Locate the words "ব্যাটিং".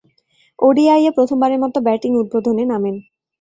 1.81-2.11